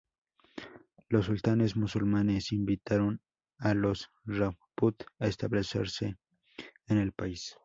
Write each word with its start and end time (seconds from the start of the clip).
Los 1.09 1.27
sultanes 1.27 1.75
musulmanes 1.75 2.53
invitaron 2.53 3.21
a 3.59 3.75
los 3.75 4.09
Rajput 4.25 5.03
a 5.19 5.27
establecerse 5.27 6.15
en 6.87 6.97
el 6.97 7.11
país. 7.13 7.55